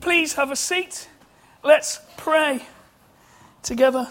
[0.00, 1.08] Please have a seat.
[1.62, 2.62] Let's pray
[3.62, 4.08] together.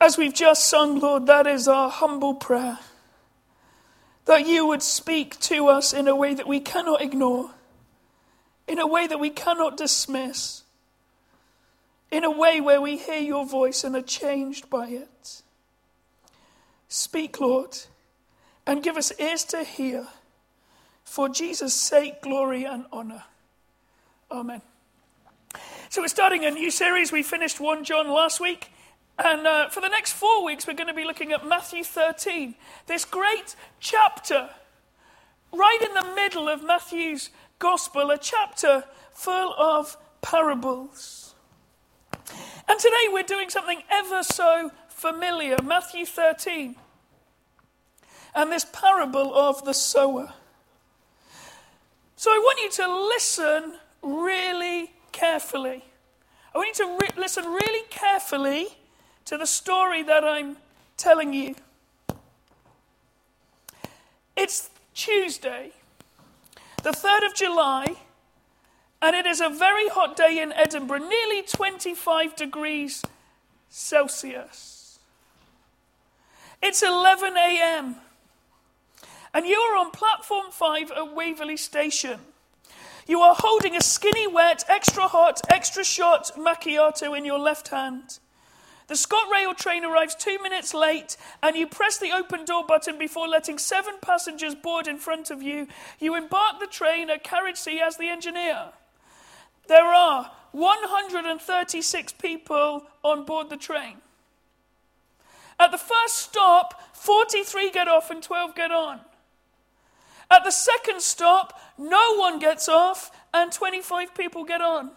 [0.00, 2.78] As we've just sung, Lord, that is our humble prayer.
[4.26, 7.50] That you would speak to us in a way that we cannot ignore,
[8.68, 10.62] in a way that we cannot dismiss,
[12.12, 15.42] in a way where we hear your voice and are changed by it.
[16.88, 17.76] Speak, Lord,
[18.64, 20.06] and give us ears to hear.
[21.10, 23.24] For Jesus' sake, glory and honor.
[24.30, 24.62] Amen.
[25.88, 27.10] So, we're starting a new series.
[27.10, 28.70] We finished 1 John last week.
[29.18, 32.54] And uh, for the next four weeks, we're going to be looking at Matthew 13,
[32.86, 34.50] this great chapter,
[35.52, 41.34] right in the middle of Matthew's gospel, a chapter full of parables.
[42.68, 46.76] And today we're doing something ever so familiar Matthew 13,
[48.32, 50.34] and this parable of the sower.
[52.20, 55.82] So I want you to listen really carefully.
[56.54, 58.66] I want you to re- listen really carefully
[59.24, 60.58] to the story that I'm
[60.98, 61.54] telling you.
[64.36, 65.72] It's Tuesday,
[66.82, 67.96] the 3rd of July,
[69.00, 73.02] and it is a very hot day in Edinburgh, nearly 25 degrees
[73.70, 74.98] Celsius.
[76.60, 77.96] It's 11 a.m.,
[79.32, 82.20] and you are on platform 5 at Waverley Station.
[83.06, 88.18] You are holding a skinny, wet, extra hot, extra shot macchiato in your left hand.
[88.86, 93.28] The ScotRail train arrives two minutes late, and you press the open door button before
[93.28, 95.68] letting seven passengers board in front of you.
[96.00, 98.70] You embark the train at Carriage C as the engineer.
[99.68, 103.98] There are 136 people on board the train.
[105.60, 109.00] At the first stop, 43 get off and 12 get on.
[110.30, 114.92] At the second stop, no one gets off and 25 people get on.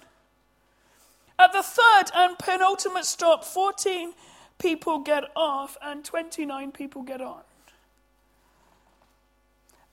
[1.40, 4.14] At the third and penultimate stop, 14
[4.60, 7.42] people get off and 29 people get on.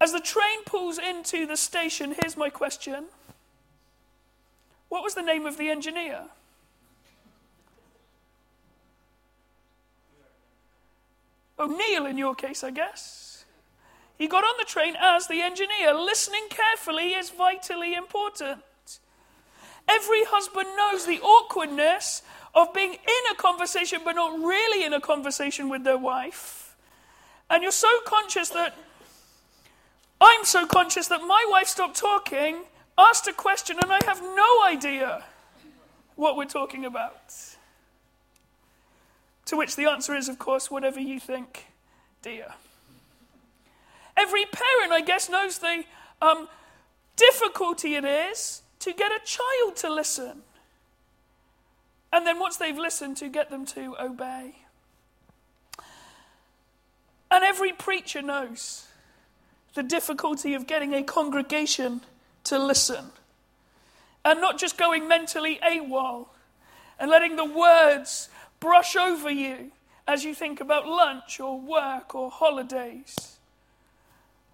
[0.00, 3.06] As the train pulls into the station, here's my question
[4.88, 6.24] What was the name of the engineer?
[11.58, 13.29] Oh, Neil, in your case, I guess.
[14.20, 15.94] He got on the train as the engineer.
[15.94, 18.60] Listening carefully is vitally important.
[19.88, 22.20] Every husband knows the awkwardness
[22.54, 26.76] of being in a conversation but not really in a conversation with their wife.
[27.48, 28.76] And you're so conscious that
[30.20, 32.64] I'm so conscious that my wife stopped talking,
[32.98, 35.24] asked a question, and I have no idea
[36.16, 37.32] what we're talking about.
[39.46, 41.68] To which the answer is, of course, whatever you think,
[42.20, 42.52] dear.
[44.20, 45.84] Every parent, I guess, knows the
[46.20, 46.46] um,
[47.16, 50.42] difficulty it is to get a child to listen.
[52.12, 54.56] And then once they've listened, to get them to obey.
[57.30, 58.88] And every preacher knows
[59.72, 62.02] the difficulty of getting a congregation
[62.44, 63.12] to listen.
[64.22, 66.26] And not just going mentally AWOL
[66.98, 69.72] and letting the words brush over you
[70.06, 73.38] as you think about lunch or work or holidays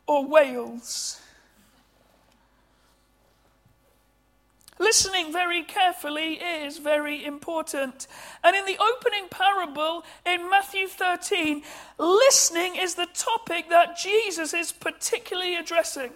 [0.07, 1.21] or Wales.
[4.79, 8.07] Listening very carefully is very important.
[8.45, 11.63] And in the opening parable in Matthew 13,
[11.99, 16.13] listening is the topic that Jesus is particularly addressing.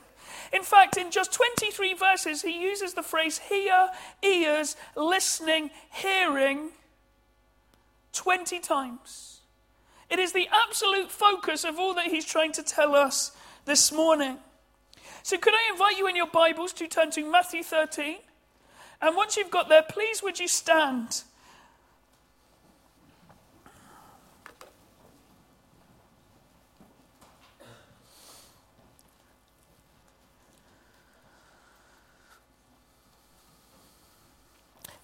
[0.53, 3.89] In fact, in just 23 verses, he uses the phrase hear,
[4.23, 6.71] ears, listening, hearing
[8.13, 9.41] 20 times.
[10.11, 13.33] It is the absolute focus of all that he's trying to tell us
[13.65, 14.39] this morning.
[15.23, 18.17] So, could I invite you in your Bibles to turn to Matthew 13?
[19.03, 21.23] And once you've got there, please would you stand?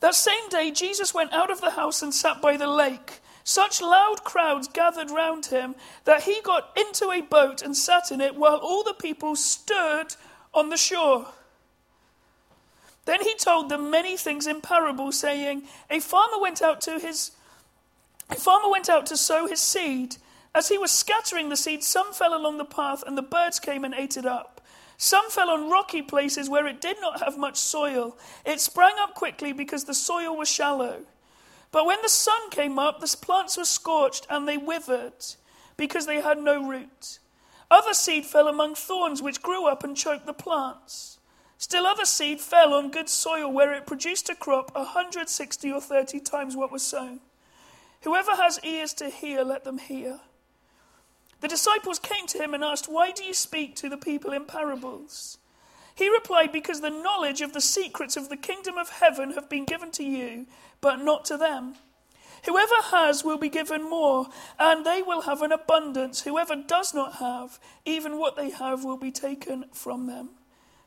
[0.00, 3.20] That same day, Jesus went out of the house and sat by the lake.
[3.48, 8.20] Such loud crowds gathered round him that he got into a boat and sat in
[8.20, 10.16] it while all the people stood
[10.52, 11.28] on the shore.
[13.04, 17.30] Then he told them many things in parables, saying, A farmer went out to his
[18.28, 20.16] a farmer went out to sow his seed.
[20.52, 23.84] As he was scattering the seed, some fell along the path, and the birds came
[23.84, 24.60] and ate it up.
[24.96, 28.18] Some fell on rocky places where it did not have much soil.
[28.44, 31.04] It sprang up quickly because the soil was shallow.
[31.76, 35.26] But when the sun came up, the plants were scorched and they withered
[35.76, 37.18] because they had no root.
[37.70, 41.18] Other seed fell among thorns, which grew up and choked the plants.
[41.58, 45.70] Still other seed fell on good soil, where it produced a crop a hundred, sixty,
[45.70, 47.20] or thirty times what was sown.
[48.04, 50.20] Whoever has ears to hear, let them hear.
[51.42, 54.46] The disciples came to him and asked, Why do you speak to the people in
[54.46, 55.36] parables?
[55.94, 59.66] He replied, Because the knowledge of the secrets of the kingdom of heaven have been
[59.66, 60.46] given to you,
[60.80, 61.74] but not to them.
[62.44, 64.26] Whoever has will be given more,
[64.58, 66.22] and they will have an abundance.
[66.22, 70.30] Whoever does not have, even what they have will be taken from them.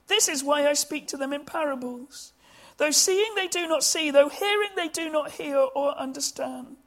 [0.08, 2.34] This is why I speak to them in parables.
[2.78, 6.78] Though seeing they do not see, though hearing they do not hear or understand.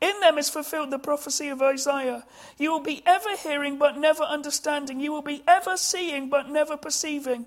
[0.00, 2.24] In them is fulfilled the prophecy of Isaiah.
[2.56, 4.98] You will be ever hearing but never understanding.
[4.98, 7.46] You will be ever seeing but never perceiving.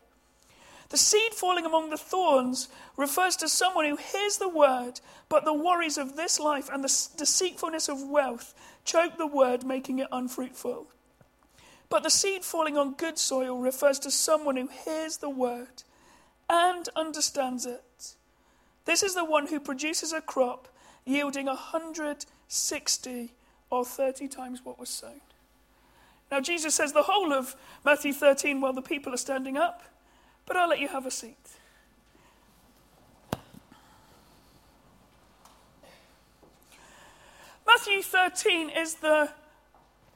[0.91, 2.67] The seed falling among the thorns
[2.97, 4.99] refers to someone who hears the word,
[5.29, 8.53] but the worries of this life and the deceitfulness of wealth
[8.83, 10.87] choke the word, making it unfruitful.
[11.89, 15.83] But the seed falling on good soil refers to someone who hears the word
[16.49, 18.15] and understands it.
[18.83, 20.67] This is the one who produces a crop
[21.05, 23.33] yielding 160
[23.69, 25.21] or 30 times what was sown.
[26.29, 27.55] Now, Jesus says the whole of
[27.85, 29.83] Matthew 13 while the people are standing up,
[30.45, 31.37] but I'll let you have a seat.
[37.65, 39.29] Matthew 13 is the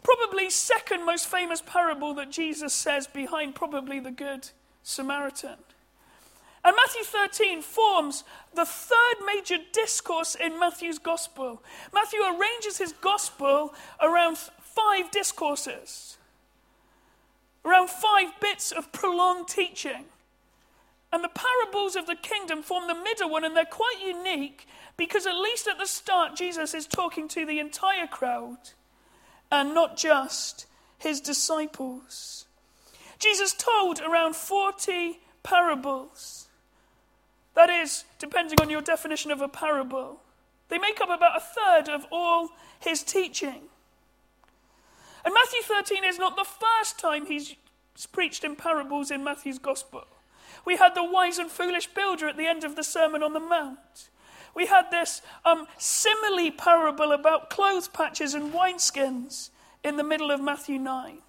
[0.04, 4.50] probably second most famous parable that Jesus says behind probably the Good
[4.83, 5.57] Samaritan.
[6.66, 8.24] And Matthew 13 forms
[8.54, 11.62] the third major discourse in Matthew's gospel.
[11.94, 16.18] Matthew arranges his gospel around five discourses,
[17.63, 20.06] around five bits of prolonged teaching.
[21.15, 24.67] And the parables of the kingdom form the middle one, and they're quite unique
[24.97, 28.57] because, at least at the start, Jesus is talking to the entire crowd
[29.50, 30.65] and not just
[30.97, 32.47] his disciples.
[33.17, 36.50] Jesus told around 40 parables.
[37.53, 40.19] That is, depending on your definition of a parable,
[40.68, 42.50] they make up about a third of all
[42.81, 43.61] his teaching.
[45.23, 47.56] And Matthew 13 is not the first time he's
[48.11, 50.03] preached in parables in Matthew's gospel.
[50.65, 53.39] We had the wise and foolish builder at the end of the Sermon on the
[53.39, 54.09] Mount.
[54.56, 59.50] We had this um, simile parable about clothes patches and wineskins
[59.83, 61.19] in the middle of Matthew 9.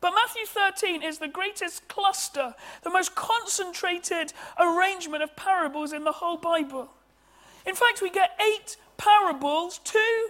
[0.00, 6.12] But Matthew 13 is the greatest cluster, the most concentrated arrangement of parables in the
[6.12, 6.90] whole Bible.
[7.64, 10.28] In fact, we get eight parables, two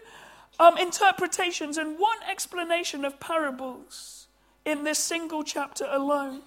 [0.61, 4.27] um, interpretations, and one explanation of parables
[4.65, 6.43] in this single chapter alone.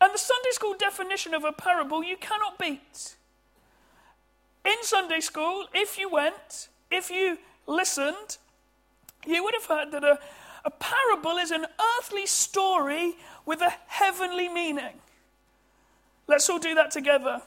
[0.00, 3.16] And the Sunday school definition of a parable you cannot beat.
[4.64, 8.38] In Sunday school, if you went, if you listened,
[9.26, 10.18] you would have heard that a,
[10.64, 11.66] a parable is an
[11.98, 14.94] earthly story with a heavenly meaning.
[16.26, 17.42] Let's all do that together.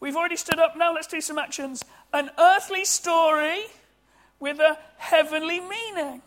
[0.00, 1.84] We've already stood up, now let's do some actions.
[2.12, 3.64] An earthly story
[4.40, 6.22] with a heavenly meaning.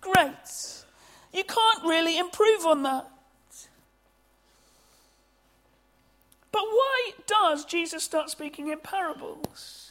[0.00, 0.84] Great.
[1.32, 3.08] You can't really improve on that.
[6.54, 9.90] But why does Jesus start speaking in parables?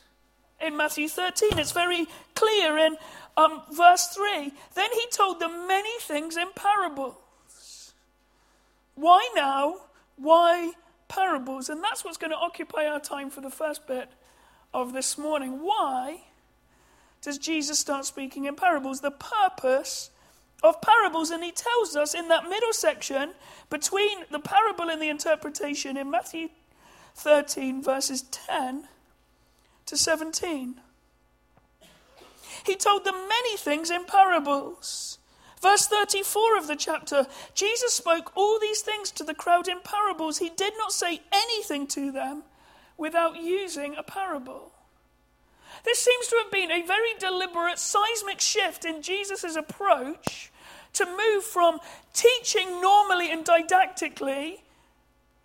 [0.61, 2.95] In Matthew 13, it's very clear in
[3.35, 7.93] um, verse 3 Then he told them many things in parables.
[8.95, 9.75] Why now?
[10.15, 10.71] Why
[11.09, 11.67] parables?
[11.67, 14.07] And that's what's going to occupy our time for the first bit
[14.73, 15.59] of this morning.
[15.63, 16.21] Why
[17.21, 19.01] does Jesus start speaking in parables?
[19.01, 20.11] The purpose
[20.63, 23.33] of parables, and he tells us in that middle section
[23.69, 26.49] between the parable and the interpretation in Matthew
[27.15, 28.87] 13, verses 10
[29.85, 30.75] to 17.
[32.65, 35.17] He told them many things in parables.
[35.61, 40.39] Verse 34 of the chapter Jesus spoke all these things to the crowd in parables.
[40.39, 42.43] He did not say anything to them
[42.97, 44.71] without using a parable.
[45.83, 50.51] This seems to have been a very deliberate seismic shift in Jesus' approach
[50.93, 51.79] to move from
[52.13, 54.63] teaching normally and didactically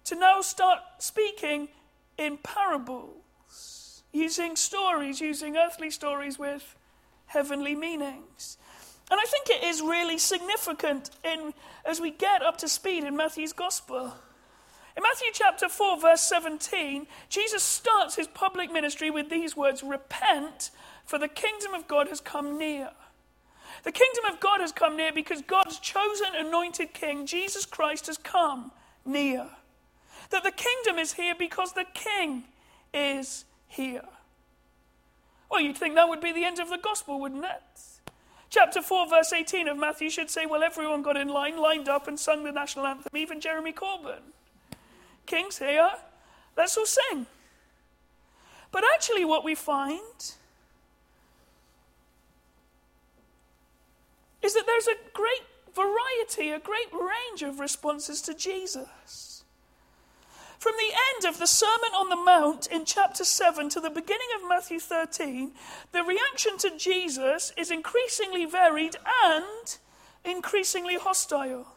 [0.05, 1.69] to now start speaking
[2.17, 6.75] in parables, using stories, using earthly stories with
[7.27, 8.57] heavenly meanings.
[9.11, 13.17] And I think it is really significant in, as we get up to speed in
[13.17, 14.13] Matthew's Gospel.
[14.97, 20.71] In Matthew chapter 4, verse 17, Jesus starts his public ministry with these words Repent,
[21.07, 22.91] for the kingdom of God has come near.
[23.85, 28.19] The kingdom of God has come near because God's chosen anointed king, Jesus Christ, has
[28.19, 28.73] come
[29.05, 29.47] near.
[30.31, 32.45] That the kingdom is here because the king
[32.93, 34.05] is here.
[35.51, 38.13] Well, you'd think that would be the end of the gospel, wouldn't it?
[38.51, 42.09] Chapter 4, verse 18 of Matthew should say, Well, everyone got in line, lined up,
[42.09, 44.21] and sung the national anthem, even Jeremy Corbyn.
[45.27, 45.91] King's here,
[46.57, 47.27] let's all sing.
[48.71, 50.35] But actually, what we find
[54.49, 59.45] is that there's a great variety, a great range of responses to Jesus.
[60.59, 64.29] From the end of the Sermon on the Mount in chapter 7 to the beginning
[64.35, 65.53] of Matthew 13,
[65.93, 69.77] the reaction to Jesus is increasingly varied and
[70.25, 71.75] increasingly hostile.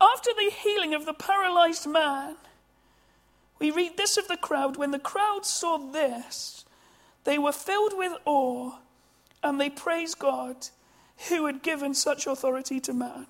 [0.00, 2.36] After the healing of the paralyzed man,
[3.58, 6.64] we read this of the crowd when the crowd saw this,
[7.24, 8.78] they were filled with awe
[9.44, 10.68] and they praised God
[11.28, 13.26] who had given such authority to man.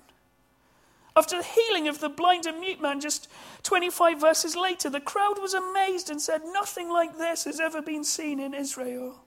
[1.17, 3.29] After the healing of the blind and mute man, just
[3.63, 8.03] 25 verses later, the crowd was amazed and said, Nothing like this has ever been
[8.03, 9.21] seen in Israel.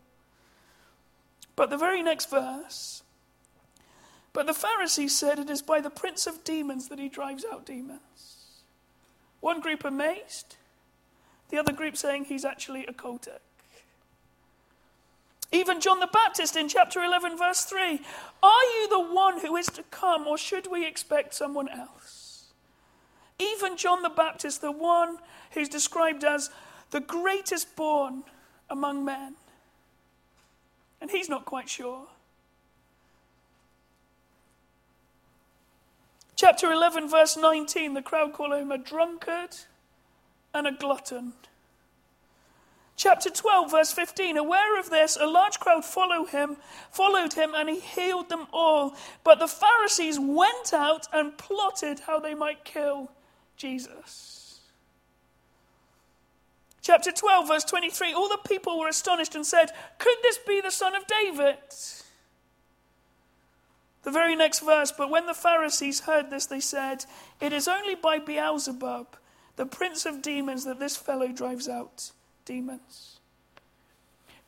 [1.57, 3.02] But the very next verse,
[4.33, 7.66] but the Pharisees said it is by the prince of demons that he drives out
[7.66, 8.37] demons.
[9.40, 10.57] One group amazed,
[11.49, 13.40] the other group saying he's actually a cultic.
[15.50, 18.00] Even John the Baptist in chapter 11, verse 3
[18.43, 22.45] Are you the one who is to come, or should we expect someone else?
[23.38, 25.19] Even John the Baptist, the one
[25.52, 26.50] who's described as
[26.90, 28.25] the greatest born
[28.69, 29.35] among men.
[31.00, 32.09] And he's not quite sure.
[36.35, 39.57] Chapter 11, verse 19, the crowd call him a drunkard
[40.52, 41.33] and a glutton.
[42.99, 44.37] Chapter 12, verse 15.
[44.37, 46.57] Aware of this, a large crowd followed him,
[46.90, 48.97] followed him, and he healed them all.
[49.23, 53.12] But the Pharisees went out and plotted how they might kill
[53.57, 54.62] Jesus.
[56.83, 58.14] Chapter 12, verse 23.
[58.14, 61.57] All the people were astonished and said, Could this be the son of David?
[64.02, 67.05] The very next verse, but when the Pharisees heard this, they said,
[67.40, 69.17] It is only by Beelzebub,
[69.55, 72.11] the prince of demons, that this fellow drives out
[72.49, 73.21] demons.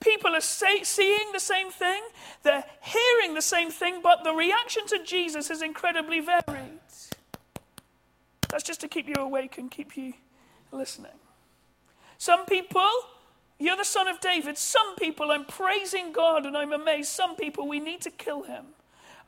[0.01, 2.03] People are say, seeing the same thing,
[2.43, 6.81] they're hearing the same thing, but the reaction to Jesus is incredibly varied.
[8.49, 10.15] That's just to keep you awake and keep you
[10.73, 11.13] listening.
[12.17, 12.89] Some people,
[13.59, 14.57] you're the son of David.
[14.57, 17.11] Some people, I'm praising God and I'm amazed.
[17.11, 18.65] Some people, we need to kill him.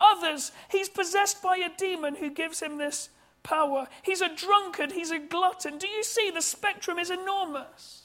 [0.01, 3.11] Others, he's possessed by a demon who gives him this
[3.43, 3.87] power.
[4.03, 5.79] He's a drunkard, he's a glutton.
[5.79, 8.02] Do you see the spectrum is enormous?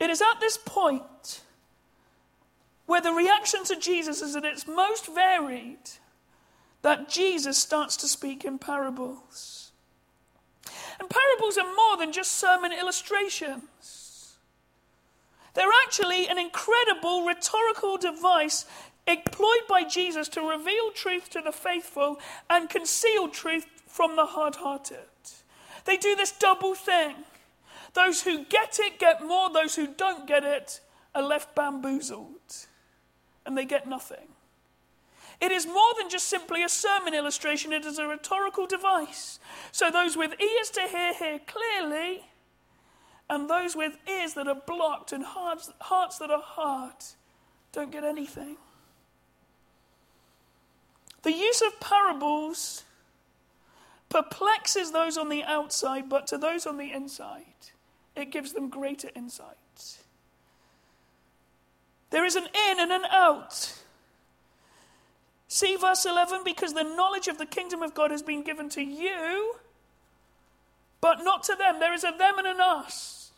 [0.00, 1.42] It is at this point
[2.86, 5.90] where the reaction to Jesus is at its most varied
[6.82, 9.70] that Jesus starts to speak in parables.
[10.98, 14.36] And parables are more than just sermon illustrations.
[15.54, 18.64] They're actually an incredible rhetorical device
[19.06, 24.56] employed by Jesus to reveal truth to the faithful and conceal truth from the hard
[24.56, 24.98] hearted.
[25.84, 27.16] They do this double thing.
[27.94, 30.80] Those who get it get more, those who don't get it
[31.14, 32.66] are left bamboozled
[33.44, 34.28] and they get nothing.
[35.40, 39.40] It is more than just simply a sermon illustration, it is a rhetorical device.
[39.72, 42.26] So those with ears to hear hear clearly,
[43.28, 46.94] and those with ears that are blocked and hearts, hearts that are hard
[47.72, 48.56] don't get anything.
[51.22, 52.84] The use of parables
[54.08, 57.44] perplexes those on the outside, but to those on the inside,
[58.16, 59.56] it gives them greater insight.
[62.10, 63.74] There is an in and an out.
[65.48, 68.82] See verse 11 because the knowledge of the kingdom of God has been given to
[68.82, 69.54] you,
[71.00, 71.80] but not to them.
[71.80, 73.32] There is a them and an us.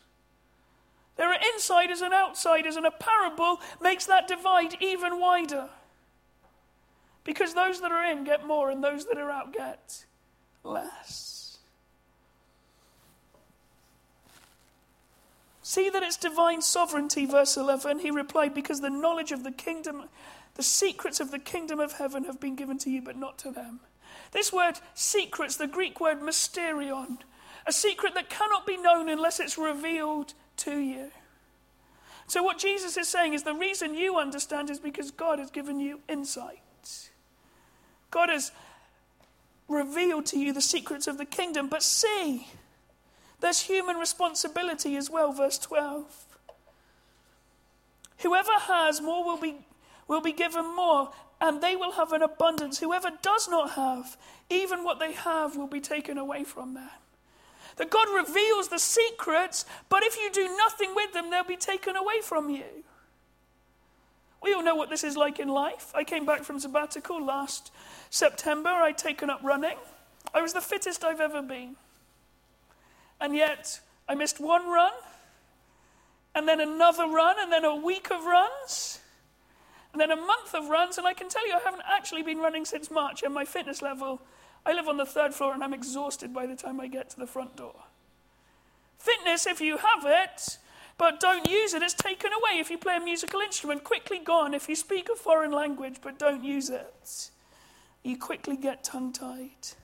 [1.16, 5.68] There are insiders and outsiders, and a parable makes that divide even wider.
[7.24, 10.04] Because those that are in get more, and those that are out get
[10.64, 11.41] less.
[15.72, 18.00] See that it's divine sovereignty, verse 11.
[18.00, 20.04] He replied, Because the knowledge of the kingdom,
[20.54, 23.50] the secrets of the kingdom of heaven have been given to you, but not to
[23.50, 23.80] them.
[24.32, 27.20] This word secrets, the Greek word mysterion,
[27.66, 31.10] a secret that cannot be known unless it's revealed to you.
[32.26, 35.80] So, what Jesus is saying is the reason you understand is because God has given
[35.80, 36.60] you insight.
[38.10, 38.52] God has
[39.68, 41.68] revealed to you the secrets of the kingdom.
[41.68, 42.46] But see,
[43.42, 46.26] there's human responsibility as well, verse 12.
[48.18, 49.56] Whoever has more will be,
[50.06, 52.78] will be given more, and they will have an abundance.
[52.78, 54.16] Whoever does not have,
[54.48, 56.88] even what they have will be taken away from them.
[57.76, 61.96] That God reveals the secrets, but if you do nothing with them, they'll be taken
[61.96, 62.84] away from you.
[64.40, 65.90] We all know what this is like in life.
[65.94, 67.72] I came back from sabbatical last
[68.10, 68.70] September.
[68.70, 69.76] I'd taken up running.
[70.34, 71.76] I was the fittest I've ever been.
[73.22, 74.92] And yet, I missed one run,
[76.34, 78.98] and then another run, and then a week of runs,
[79.92, 80.98] and then a month of runs.
[80.98, 83.80] And I can tell you, I haven't actually been running since March, and my fitness
[83.80, 84.20] level,
[84.66, 87.20] I live on the third floor, and I'm exhausted by the time I get to
[87.20, 87.76] the front door.
[88.98, 90.58] Fitness, if you have it,
[90.98, 91.82] but don't use it.
[91.82, 95.14] It's taken away if you play a musical instrument, quickly gone if you speak a
[95.14, 97.30] foreign language, but don't use it.
[98.02, 99.76] You quickly get tongue tied.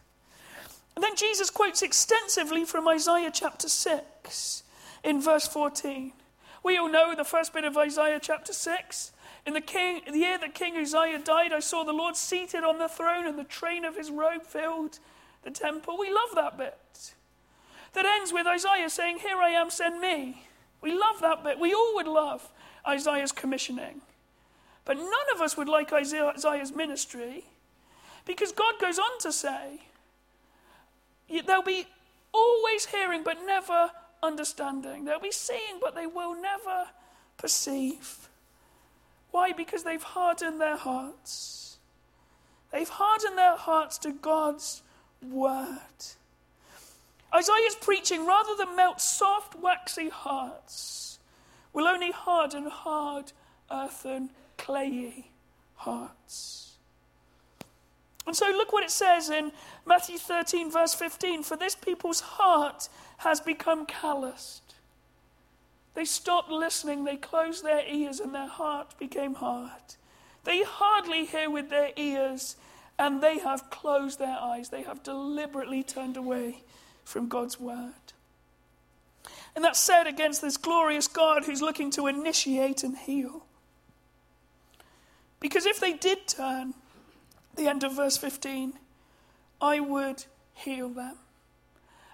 [0.99, 4.65] And then Jesus quotes extensively from Isaiah chapter 6
[5.05, 6.13] in verse 14.
[6.65, 9.13] We all know the first bit of Isaiah chapter 6.
[9.47, 12.79] In the, king, the year that King Uzziah died, I saw the Lord seated on
[12.79, 14.99] the throne, and the train of his robe filled
[15.45, 15.97] the temple.
[15.97, 17.15] We love that bit.
[17.93, 20.49] That ends with Isaiah saying, Here I am, send me.
[20.81, 21.61] We love that bit.
[21.61, 22.51] We all would love
[22.85, 24.01] Isaiah's commissioning.
[24.85, 27.45] But none of us would like Isaiah's ministry
[28.25, 29.83] because God goes on to say,
[31.29, 31.87] They'll be
[32.33, 33.91] always hearing but never
[34.23, 35.05] understanding.
[35.05, 36.87] They'll be seeing but they will never
[37.37, 38.29] perceive.
[39.31, 39.53] Why?
[39.53, 41.79] Because they've hardened their hearts.
[42.73, 44.83] They've hardened their hearts to God's
[45.23, 45.79] word.
[47.35, 51.19] Isaiah's preaching, rather than melt soft, waxy hearts,
[51.73, 53.33] will only harden hard,
[53.71, 55.27] earthen, clayey
[55.75, 56.68] hearts.
[58.29, 59.53] And so look what it says in
[59.87, 64.75] Matthew 13, verse 15 For this people's heart has become calloused.
[65.95, 69.97] They stopped listening, they closed their ears, and their heart became hard.
[70.45, 72.57] They hardly hear with their ears,
[72.99, 74.69] and they have closed their eyes.
[74.69, 76.65] They have deliberately turned away
[77.05, 77.95] from God's word.
[79.57, 83.47] And that's said against this glorious God who's looking to initiate and heal.
[85.41, 86.75] Because if they did turn,
[87.59, 88.73] the end of verse 15,
[89.61, 91.17] I would heal them.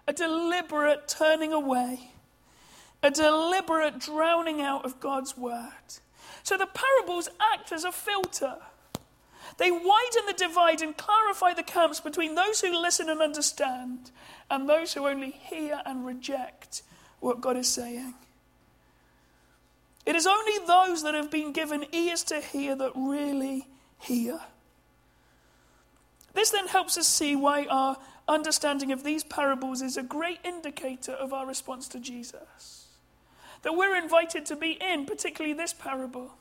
[0.09, 2.11] A deliberate turning away,
[3.03, 6.01] a deliberate drowning out of God's word.
[6.43, 8.57] So the parables act as a filter.
[9.57, 14.11] They widen the divide and clarify the camps between those who listen and understand
[14.51, 16.83] and those who only hear and reject
[17.21, 18.15] what God is saying.
[20.05, 23.67] It is only those that have been given ears to hear that really
[23.99, 24.41] hear.
[26.35, 27.97] This then helps us see why our
[28.29, 32.89] understanding of these parables is a great indicator of our response to Jesus.
[33.63, 36.33] That we're invited to be in, particularly this parable,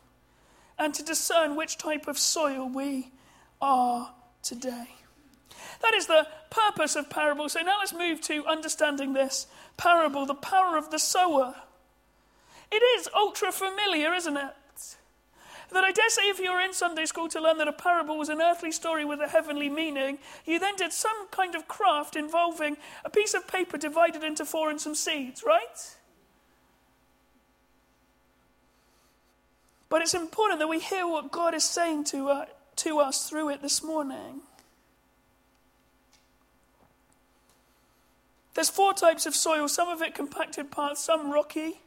[0.77, 3.12] and to discern which type of soil we
[3.62, 4.88] are today.
[5.82, 7.53] That is the purpose of parables.
[7.53, 11.56] So now let's move to understanding this parable, the power of the sower.
[12.71, 14.53] It is ultra familiar, isn't it?
[15.73, 18.17] That I dare say, if you were in Sunday school to learn that a parable
[18.17, 22.15] was an earthly story with a heavenly meaning, you then did some kind of craft
[22.15, 25.95] involving a piece of paper divided into four and some seeds, right?
[29.89, 32.45] But it's important that we hear what God is saying to, uh,
[32.77, 34.41] to us through it this morning.
[38.53, 41.81] There's four types of soil, some of it compacted parts, some rocky,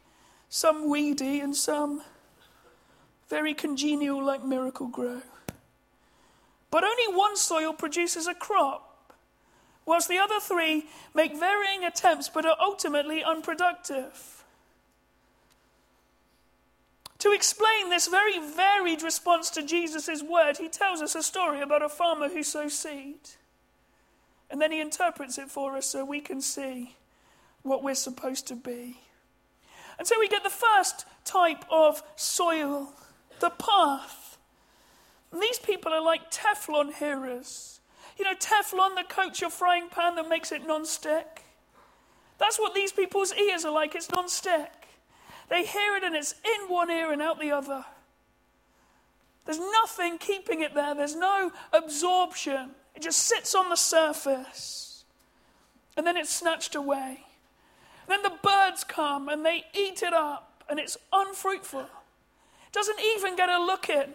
[0.49, 2.01] some weedy, and some
[3.29, 5.21] very congenial like Miracle-Gro.
[6.69, 9.13] But only one soil produces a crop,
[9.85, 14.43] whilst the other three make varying attempts but are ultimately unproductive.
[17.19, 21.81] To explain this very varied response to Jesus' word, he tells us a story about
[21.81, 23.19] a farmer who sows seed.
[24.49, 26.95] And then he interprets it for us so we can see
[27.63, 28.99] what we're supposed to be.
[29.97, 32.93] And so we get the first type of soil,
[33.39, 34.37] the path.
[35.31, 37.79] And these people are like Teflon hearers.
[38.17, 41.43] You know, Teflon that coats your frying pan that makes it non-stick.
[42.37, 43.95] That's what these people's ears are like.
[43.95, 44.71] It's non-stick.
[45.49, 47.85] They hear it and it's in one ear and out the other.
[49.45, 50.93] There's nothing keeping it there.
[50.93, 52.71] There's no absorption.
[52.95, 55.05] It just sits on the surface.
[55.95, 57.23] And then it's snatched away.
[58.07, 61.87] And then the birds come and they eat it up and it's unfruitful.
[62.71, 64.13] Doesn't even get a look in.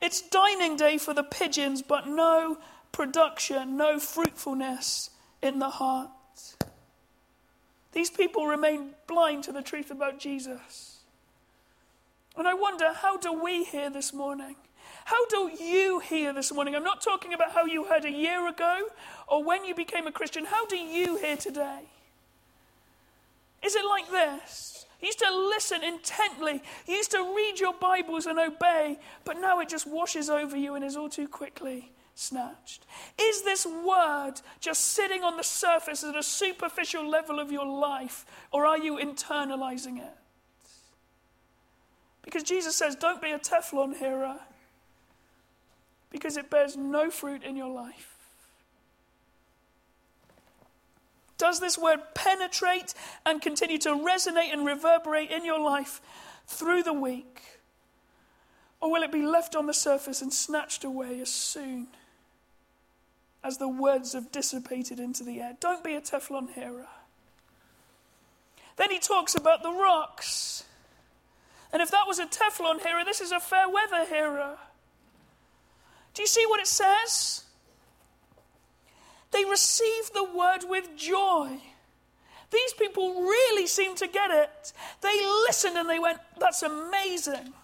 [0.00, 2.58] It's dining day for the pigeons, but no
[2.90, 5.10] production, no fruitfulness
[5.40, 6.10] in the heart.
[7.92, 11.00] These people remain blind to the truth about Jesus.
[12.36, 14.56] And I wonder, how do we hear this morning?
[15.04, 16.74] How do you hear this morning?
[16.74, 18.86] I'm not talking about how you heard a year ago
[19.28, 20.46] or when you became a Christian.
[20.46, 21.80] How do you hear today?
[23.62, 24.81] Is it like this?
[25.02, 26.62] You used to listen intently.
[26.86, 30.76] You used to read your Bibles and obey, but now it just washes over you
[30.76, 32.86] and is all too quickly snatched.
[33.20, 38.24] Is this word just sitting on the surface at a superficial level of your life,
[38.52, 40.14] or are you internalizing it?
[42.22, 44.38] Because Jesus says, don't be a Teflon hearer,
[46.10, 48.11] because it bears no fruit in your life.
[51.42, 52.94] Does this word penetrate
[53.26, 56.00] and continue to resonate and reverberate in your life
[56.46, 57.42] through the week?
[58.80, 61.88] Or will it be left on the surface and snatched away as soon
[63.42, 65.56] as the words have dissipated into the air?
[65.58, 66.86] Don't be a Teflon hearer.
[68.76, 70.62] Then he talks about the rocks.
[71.72, 74.58] And if that was a Teflon hearer, this is a fair weather hearer.
[76.14, 77.41] Do you see what it says?
[79.32, 81.58] They received the word with joy.
[82.50, 84.72] These people really seem to get it.
[85.00, 87.54] They listened and they went, That's amazing.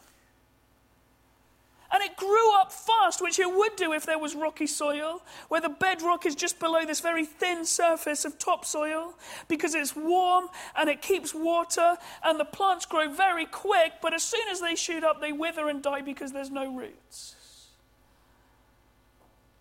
[1.90, 5.60] And it grew up fast, which it would do if there was rocky soil, where
[5.60, 9.14] the bedrock is just below this very thin surface of topsoil,
[9.48, 14.22] because it's warm and it keeps water, and the plants grow very quick, but as
[14.22, 17.34] soon as they shoot up, they wither and die because there's no roots.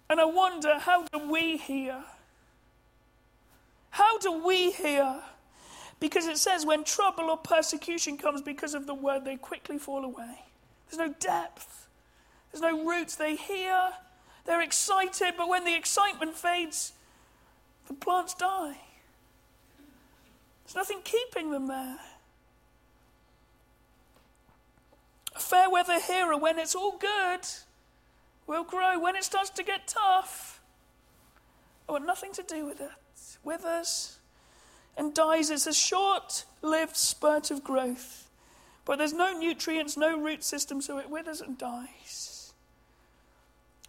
[0.09, 2.03] And I wonder, how do we hear?
[3.89, 5.21] How do we hear?
[5.99, 10.05] Because it says when trouble or persecution comes because of the word, they quickly fall
[10.05, 10.43] away.
[10.89, 11.87] There's no depth,
[12.51, 13.15] there's no roots.
[13.15, 13.89] They hear,
[14.45, 16.93] they're excited, but when the excitement fades,
[17.87, 18.77] the plants die.
[20.63, 21.97] There's nothing keeping them there.
[25.35, 27.41] A fair weather hearer, when it's all good,
[28.47, 28.99] will grow.
[28.99, 30.61] When it starts to get tough,
[31.87, 32.89] I want nothing to do with it.
[33.43, 34.17] Withers
[34.97, 35.49] and dies.
[35.51, 38.29] It's a short lived spurt of growth,
[38.85, 42.53] but there's no nutrients, no root system, so it withers and dies.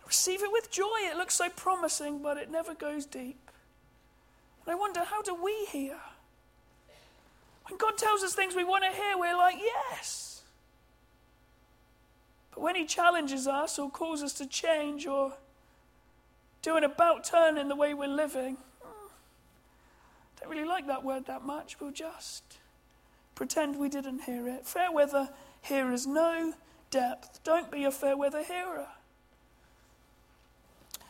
[0.06, 0.98] Receive it with joy.
[1.02, 3.38] It looks so promising, but it never goes deep.
[4.64, 5.96] And I wonder, how do we hear?
[7.66, 10.27] When God tells us things we want to hear, we're like, yes.
[12.58, 15.34] But when He challenges us or calls us to change or
[16.60, 18.56] do an about turn in the way we're living,
[20.40, 21.78] don't really like that word that much.
[21.78, 22.42] We'll just
[23.36, 24.66] pretend we didn't hear it.
[24.66, 25.28] Fair weather
[25.62, 26.54] hearers, no
[26.90, 27.38] depth.
[27.44, 28.88] Don't be a fair weather hearer.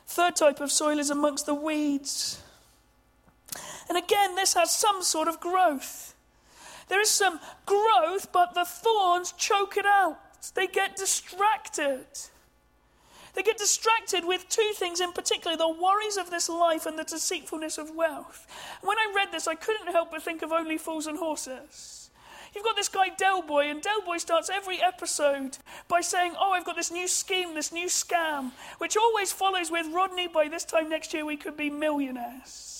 [0.06, 2.42] Third type of soil is amongst the weeds.
[3.88, 6.14] And again, this has some sort of growth.
[6.88, 10.18] There is some growth, but the thorns choke it out.
[10.54, 12.06] They get distracted.
[13.34, 17.04] They get distracted with two things in particular the worries of this life and the
[17.04, 18.46] deceitfulness of wealth.
[18.82, 22.10] When I read this, I couldn't help but think of Only Fools and Horses.
[22.54, 26.52] You've got this guy Del Boy, and Del Boy starts every episode by saying, Oh,
[26.52, 30.64] I've got this new scheme, this new scam, which always follows with Rodney, by this
[30.64, 32.77] time next year we could be millionaires.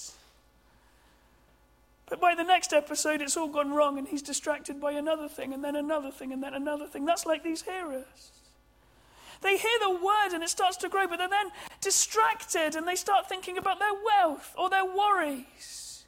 [2.09, 5.53] But by the next episode, it's all gone wrong, and he's distracted by another thing,
[5.53, 7.05] and then another thing, and then another thing.
[7.05, 8.33] That's like these hearers.
[9.41, 12.97] They hear the word and it starts to grow, but they're then distracted and they
[12.97, 16.07] start thinking about their wealth or their worries.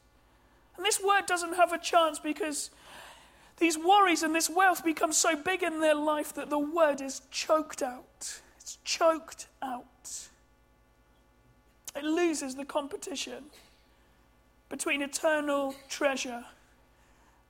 [0.76, 2.70] And this word doesn't have a chance because
[3.58, 7.22] these worries and this wealth become so big in their life that the word is
[7.30, 8.40] choked out.
[8.58, 9.84] It's choked out.
[11.94, 13.44] It loses the competition
[14.70, 16.44] between eternal treasure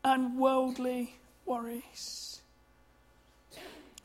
[0.02, 1.14] and worldly
[1.46, 2.40] worries.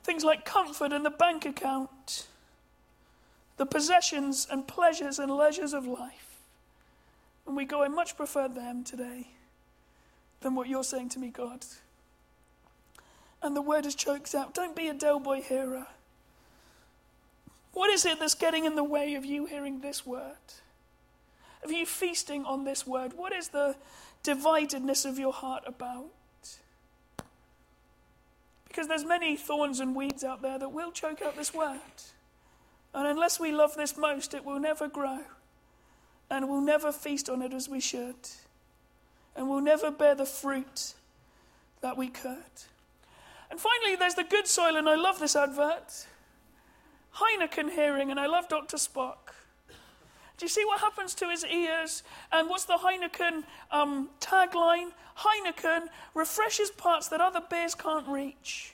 [0.03, 2.27] Things like comfort and the bank account,
[3.57, 6.41] the possessions and pleasures and leisures of life.
[7.47, 9.29] And we go, I much prefer them today
[10.41, 11.65] than what you're saying to me, God.
[13.41, 14.53] And the word is choked out.
[14.53, 15.87] Don't be a Del Boy hearer.
[17.73, 20.35] What is it that's getting in the way of you hearing this word?
[21.65, 23.13] Of you feasting on this word?
[23.15, 23.75] What is the
[24.23, 26.05] dividedness of your heart about?
[28.67, 31.79] Because there's many thorns and weeds out there that will choke out this word.
[32.93, 35.21] And unless we love this most, it will never grow.
[36.29, 38.29] And we'll never feast on it as we should.
[39.35, 40.93] And we'll never bear the fruit
[41.81, 42.61] that we could.
[43.49, 46.05] And finally, there's the good soil, and I love this advert.
[47.15, 48.77] Heineken hearing, and I love Dr.
[48.77, 49.33] Spock.
[50.37, 52.03] Do you see what happens to his ears?
[52.31, 54.89] And what's the Heineken um, tagline?
[55.17, 58.73] Heineken refreshes parts that other beers can't reach.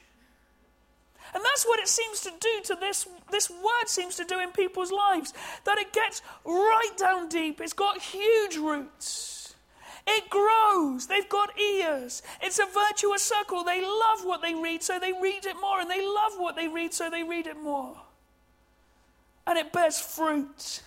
[1.34, 4.50] And that's what it seems to do to this, this word seems to do in
[4.52, 5.34] people's lives.
[5.65, 7.62] That it gets right down deep.
[7.62, 9.56] It's got huge roots.
[10.08, 11.08] It grows.
[11.08, 12.24] They've got ears.
[12.41, 13.63] It's a virtuous circle.
[13.63, 15.80] They love what they read, so they read it more.
[15.80, 17.95] And they love what they read, so they read it more.
[19.45, 20.82] And it bears fruit.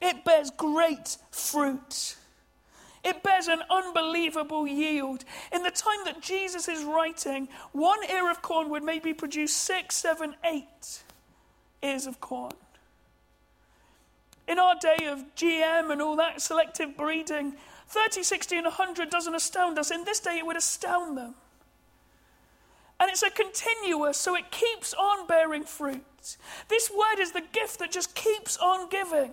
[0.00, 2.16] It bears great fruit.
[3.04, 5.24] It bears an unbelievable yield.
[5.52, 9.96] In the time that Jesus is writing, one ear of corn would maybe produce six,
[9.96, 11.02] seven, eight
[11.82, 12.52] ears of corn.
[14.46, 17.54] In our day of GM and all that selective breeding,
[17.88, 19.90] 30, 60, and 100 doesn't astound us.
[19.90, 21.34] In this day, it would astound them.
[23.00, 26.36] And it's a continuous, so it keeps on bearing fruit.
[26.68, 29.32] This word is the gift that just keeps on giving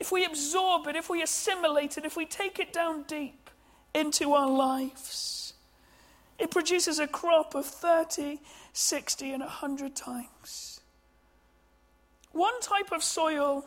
[0.00, 3.50] if we absorb it, if we assimilate it, if we take it down deep
[3.94, 5.54] into our lives,
[6.38, 8.38] it produces a crop of 30,
[8.72, 10.80] 60, and 100 times.
[12.32, 13.66] One type of soil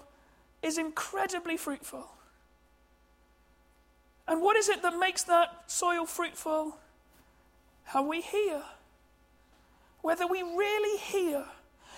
[0.62, 2.08] is incredibly fruitful.
[4.28, 6.78] And what is it that makes that soil fruitful?
[7.84, 8.64] How we hear.
[10.02, 11.44] Whether we really hear,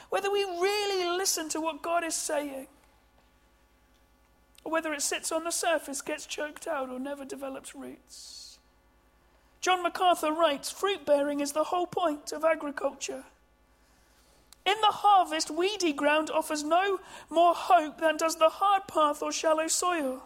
[0.10, 2.68] whether we really listen to what God is saying
[4.64, 8.60] or whether it sits on the surface, gets choked out, or never develops roots.
[9.62, 13.24] John MacArthur writes fruit bearing is the whole point of agriculture.
[14.66, 17.00] In the harvest, weedy ground offers no
[17.30, 20.24] more hope than does the hard path or shallow soil.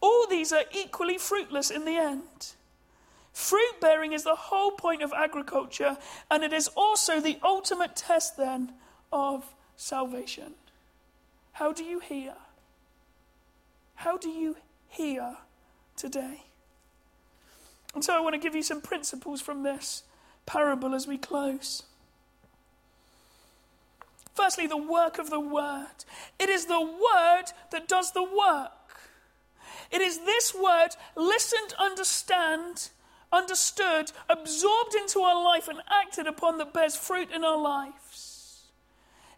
[0.00, 2.54] All these are equally fruitless in the end.
[3.32, 5.98] Fruit bearing is the whole point of agriculture,
[6.30, 8.72] and it is also the ultimate test, then,
[9.12, 10.54] of salvation.
[11.52, 12.34] How do you hear?
[13.96, 14.56] How do you
[14.88, 15.36] hear
[15.96, 16.44] today?
[17.94, 20.04] And so I want to give you some principles from this
[20.44, 21.82] parable as we close.
[24.34, 26.04] Firstly, the work of the Word.
[26.38, 28.70] It is the Word that does the work.
[29.90, 32.90] It is this Word, listened, understand,
[33.32, 38.64] understood, absorbed into our life, and acted upon that bears fruit in our lives.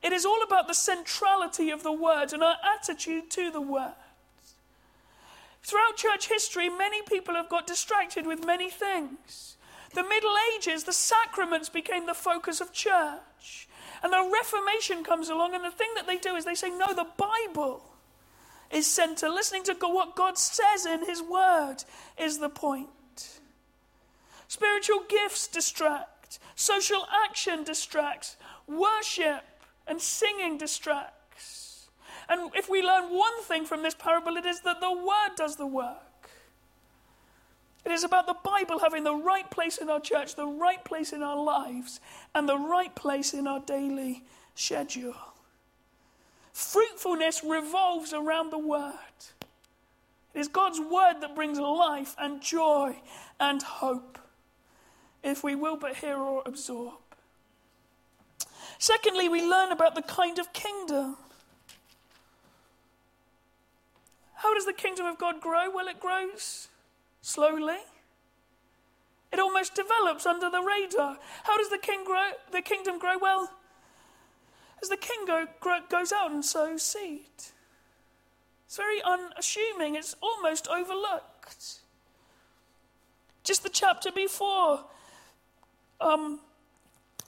[0.02, 3.94] It is all about the centrality of the Word and our attitude to the Word.
[5.62, 9.56] Throughout church history, many people have got distracted with many things.
[9.94, 13.68] The Middle Ages, the sacraments became the focus of church.
[14.02, 16.94] And the Reformation comes along, and the thing that they do is they say, no,
[16.94, 17.82] the Bible
[18.70, 19.28] is center.
[19.28, 21.78] Listening to what God says in His Word
[22.18, 23.40] is the point.
[24.46, 29.44] Spiritual gifts distract, social action distracts, worship
[29.86, 31.14] and singing distract.
[32.28, 35.56] And if we learn one thing from this parable, it is that the Word does
[35.56, 36.30] the work.
[37.84, 41.12] It is about the Bible having the right place in our church, the right place
[41.12, 42.00] in our lives,
[42.34, 45.14] and the right place in our daily schedule.
[46.52, 48.92] Fruitfulness revolves around the Word.
[50.34, 53.00] It is God's Word that brings life and joy
[53.40, 54.18] and hope,
[55.22, 56.94] if we will but hear or absorb.
[58.78, 61.16] Secondly, we learn about the kind of kingdom.
[64.38, 65.70] How does the kingdom of God grow?
[65.70, 66.68] Well, it grows
[67.20, 67.78] slowly.
[69.32, 71.18] It almost develops under the radar.
[71.44, 72.30] How does the king grow?
[72.50, 73.50] The kingdom grow well
[74.82, 75.46] as the king go,
[75.88, 77.26] goes out and sows seed.
[78.66, 79.96] It's very unassuming.
[79.96, 81.80] It's almost overlooked.
[83.42, 84.84] Just the chapter before,
[86.00, 86.40] um,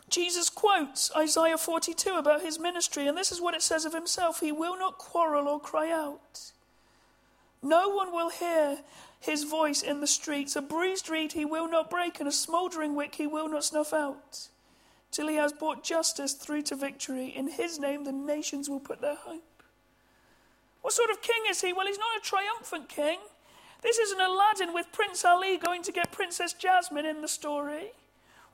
[0.08, 4.40] Jesus quotes Isaiah 42 about his ministry, and this is what it says of himself
[4.40, 6.52] He will not quarrel or cry out.
[7.62, 8.78] No one will hear
[9.18, 10.56] his voice in the streets.
[10.56, 13.92] A bruised reed he will not break, and a smouldering wick he will not snuff
[13.92, 14.48] out,
[15.10, 17.26] till he has brought justice through to victory.
[17.26, 19.62] In his name the nations will put their hope.
[20.80, 21.74] What sort of king is he?
[21.74, 23.18] Well, he's not a triumphant king.
[23.82, 27.92] This isn't Aladdin with Prince Ali going to get Princess Jasmine in the story,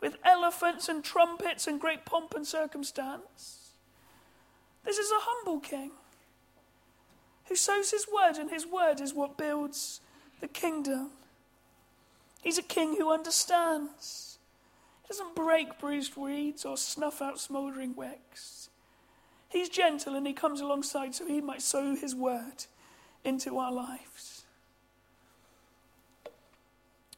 [0.01, 3.71] with elephants and trumpets and great pomp and circumstance.
[4.85, 5.93] This is a humble king
[7.49, 10.01] who sows his word, and his word is what builds
[10.41, 11.11] the kingdom.
[12.43, 14.39] He's a king who understands.
[15.03, 18.71] He doesn't break bruised reeds or snuff out smouldering wicks.
[19.49, 22.67] He's gentle and he comes alongside so he might sow his word
[23.25, 24.45] into our lives.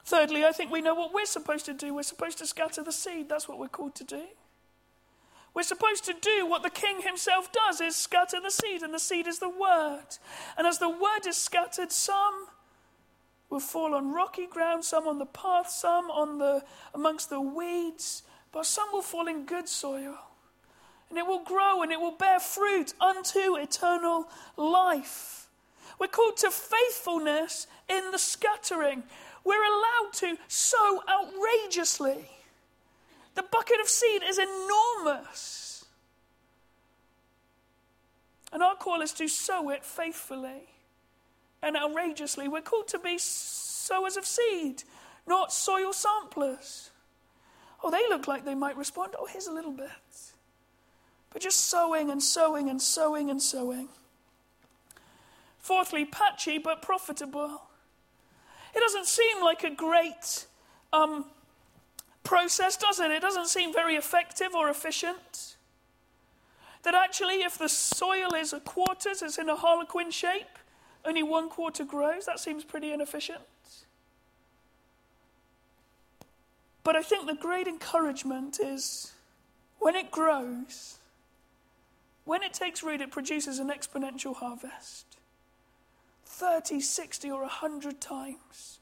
[0.05, 1.95] Thirdly, I think we know what we're supposed to do.
[1.95, 3.29] We're supposed to scatter the seed.
[3.29, 4.23] That's what we're called to do.
[5.55, 8.99] We're supposed to do what the king himself does is scatter the seed, and the
[8.99, 10.07] seed is the word.
[10.57, 12.47] And as the word is scattered, some
[13.51, 16.63] will fall on rocky ground, some on the path, some on the
[16.95, 20.17] amongst the weeds, but some will fall in good soil.
[21.09, 25.49] And it will grow and it will bear fruit unto eternal life.
[25.99, 29.05] We're called to faithfulness in the scattering.
[29.45, 32.29] We're allowed to sow outrageously.
[33.38, 35.85] The bucket of seed is enormous.
[38.53, 40.70] And our call is to sow it faithfully
[41.62, 42.48] and outrageously.
[42.48, 44.83] We're called to be sowers of seed,
[45.24, 46.90] not soil samplers.
[47.85, 49.14] Oh, they look like they might respond.
[49.16, 50.33] Oh, here's a little bit.
[51.31, 53.88] But just sowing and sowing and sowing and sowing.
[55.61, 57.62] Fourthly, patchy but profitable.
[58.74, 60.46] It doesn't seem like a great
[60.92, 61.27] um,
[62.29, 63.11] process, does it?
[63.11, 65.57] It doesn't seem very effective or efficient.
[66.83, 70.59] That actually, if the soil is a quarters, it's in a harlequin shape,
[71.07, 73.41] only one quarter grows, that seems pretty inefficient.
[76.85, 79.12] But I think the great encouragement is
[79.79, 80.99] when it grows,
[82.27, 85.07] when it takes root, it produces an exponential harvest.
[86.27, 88.78] 30, 60, or 100 times.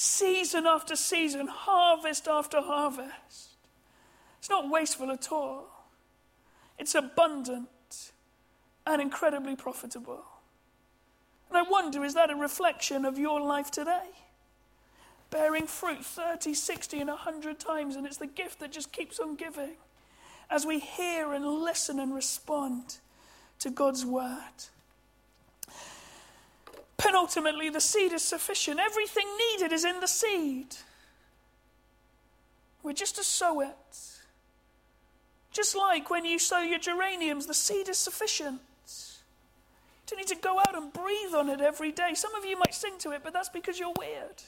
[0.00, 3.56] Season after season, harvest after harvest.
[4.38, 5.88] It's not wasteful at all,
[6.78, 8.12] it's abundant
[8.86, 10.22] and incredibly profitable.
[11.48, 14.10] And I wonder is that a reflection of your life today?
[15.30, 19.34] Bearing fruit 30, 60, and 100 times, and it's the gift that just keeps on
[19.34, 19.78] giving
[20.48, 22.98] as we hear and listen and respond
[23.58, 24.68] to God's word.
[26.98, 28.80] Penultimately, the seed is sufficient.
[28.80, 30.76] Everything needed is in the seed.
[32.82, 33.76] We're just to sow it.
[35.52, 38.60] Just like when you sow your geraniums, the seed is sufficient.
[38.86, 42.14] You don't need to go out and breathe on it every day.
[42.14, 44.42] Some of you might sing to it, but that's because you're weird.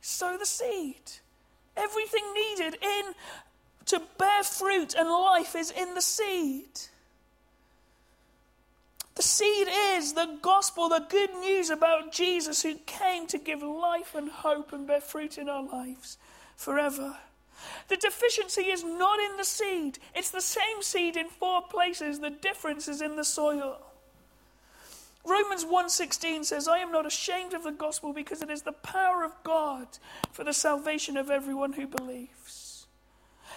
[0.00, 1.12] Sow the seed.
[1.76, 3.14] Everything needed in
[3.86, 6.80] to bear fruit and life is in the seed.
[9.14, 14.14] The seed is the gospel, the good news about Jesus who came to give life
[14.14, 16.16] and hope and bear fruit in our lives
[16.56, 17.18] forever.
[17.88, 19.98] The deficiency is not in the seed.
[20.14, 22.20] It's the same seed in four places.
[22.20, 23.82] The difference is in the soil.
[25.24, 29.22] Romans 1:16 says, "I am not ashamed of the gospel because it is the power
[29.22, 29.98] of God
[30.32, 32.59] for the salvation of everyone who believes."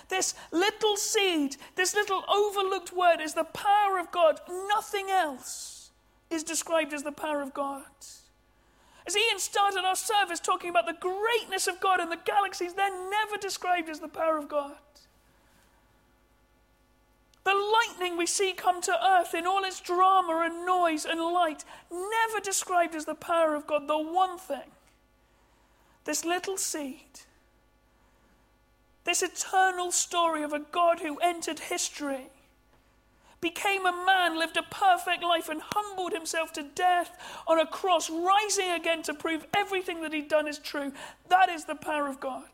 [0.09, 4.39] This little seed, this little overlooked word is the power of God.
[4.69, 5.91] Nothing else
[6.29, 7.83] is described as the power of God.
[9.05, 13.09] As Ian started our service talking about the greatness of God and the galaxies, they're
[13.09, 14.75] never described as the power of God.
[17.43, 21.65] The lightning we see come to earth in all its drama and noise and light,
[21.91, 23.87] never described as the power of God.
[23.87, 24.71] The one thing,
[26.05, 27.21] this little seed,
[29.03, 32.29] this eternal story of a God who entered history,
[33.41, 38.09] became a man, lived a perfect life, and humbled himself to death on a cross,
[38.09, 40.93] rising again to prove everything that he'd done is true.
[41.27, 42.45] That is the power of God.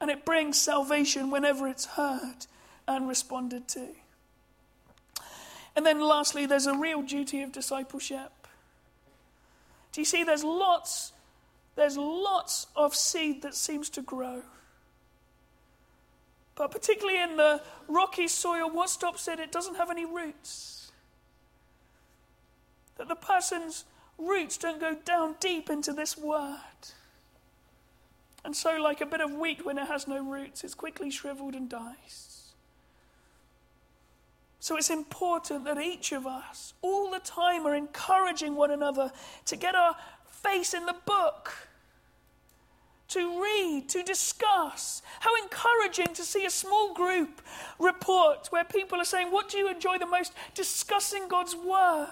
[0.00, 2.46] And it brings salvation whenever it's heard
[2.86, 3.88] and responded to.
[5.74, 8.32] And then lastly, there's a real duty of discipleship.
[9.92, 11.12] Do you see there's lots
[11.78, 14.42] there's lots of seed that seems to grow.
[16.58, 19.38] But particularly in the rocky soil, what stops it?
[19.38, 20.90] It doesn't have any roots.
[22.96, 23.84] That the person's
[24.18, 26.58] roots don't go down deep into this word.
[28.44, 31.54] And so, like a bit of wheat when it has no roots, it's quickly shriveled
[31.54, 32.54] and dies.
[34.58, 39.12] So, it's important that each of us, all the time, are encouraging one another
[39.44, 39.94] to get our
[40.26, 41.67] face in the book
[43.08, 45.02] to read, to discuss.
[45.20, 47.40] How encouraging to see a small group
[47.78, 50.32] report where people are saying, What do you enjoy the most?
[50.54, 52.08] Discussing God's Word.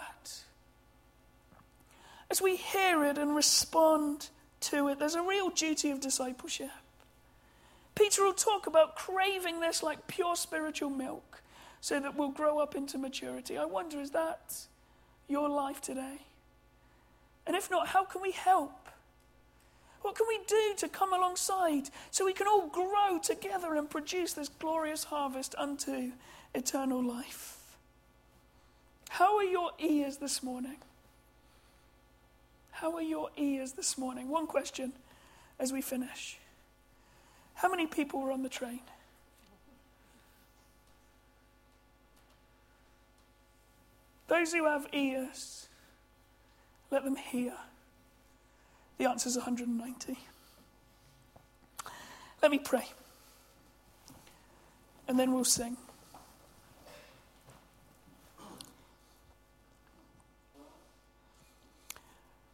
[2.30, 4.30] As we hear it and respond
[4.60, 6.70] to it, there's a real duty of discipleship.
[7.94, 11.42] Peter will talk about craving this like pure spiritual milk
[11.80, 13.56] so that we'll grow up into maturity.
[13.56, 14.54] I wonder, is that
[15.28, 16.18] your life today?
[17.46, 18.88] And if not, how can we help?
[20.02, 24.34] What can we do to come alongside so we can all grow together and produce
[24.34, 26.12] this glorious harvest unto
[26.54, 27.56] eternal life?
[29.08, 30.76] How are your ears this morning?
[32.70, 34.28] How are your ears this morning?
[34.28, 34.92] One question
[35.58, 36.38] as we finish.
[37.54, 38.80] How many people were on the train?
[44.28, 45.68] Those who have ears,
[46.90, 47.54] let them hear.
[48.98, 50.18] The answer is 190.
[52.42, 52.88] Let me pray.
[55.08, 55.76] And then we'll sing.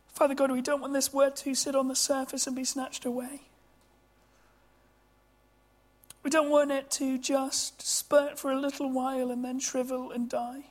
[0.08, 3.04] Father God, we don't want this word to sit on the surface and be snatched
[3.04, 3.42] away.
[6.22, 10.28] We don't want it to just spurt for a little while and then shrivel and
[10.28, 10.66] die.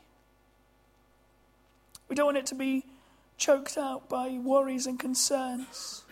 [2.07, 2.85] We don't want it to be
[3.41, 6.03] choked out by worries and concerns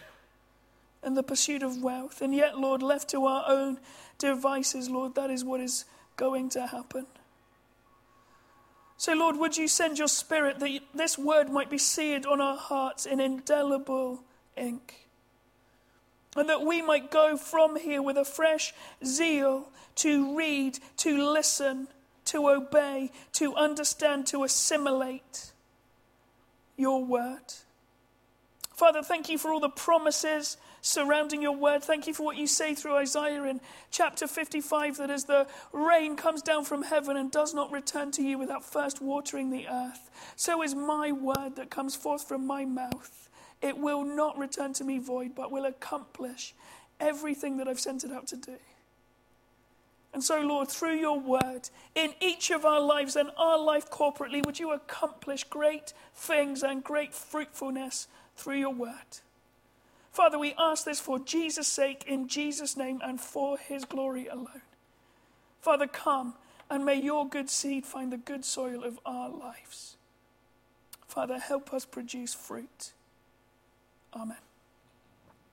[1.04, 2.22] and the pursuit of wealth.
[2.22, 3.80] And yet, Lord, left to our own
[4.18, 5.86] devices, Lord, that is what is
[6.18, 7.06] going to happen.
[8.98, 12.58] So, Lord, would you send your spirit that this word might be seared on our
[12.58, 14.24] hearts in indelible
[14.58, 15.08] ink?
[16.36, 18.74] And that we might go from here with a fresh
[19.06, 21.88] zeal to read, to listen,
[22.26, 25.54] to obey, to understand, to assimilate
[26.80, 27.54] your word.
[28.76, 31.84] Father, thank you for all the promises surrounding your word.
[31.84, 33.60] Thank you for what you say through Isaiah in
[33.92, 38.24] chapter 55 that as the rain comes down from heaven and does not return to
[38.24, 42.64] you without first watering the earth, so is my word that comes forth from my
[42.64, 43.30] mouth.
[43.62, 46.56] It will not return to me void, but will accomplish
[47.02, 48.56] everything that I've sent it out to do.
[50.14, 54.44] And so, Lord, through your word, in each of our lives and our life corporately,
[54.46, 58.08] would you accomplish great things and great fruitfulness
[58.40, 59.20] through your word.
[60.12, 64.62] Father, we ask this for Jesus' sake, in Jesus' name, and for his glory alone.
[65.62, 66.34] Father, come
[66.70, 69.98] and may your good seed find the good soil of our lives.
[71.08, 72.94] Father, help us produce fruit.
[74.14, 74.38] Amen.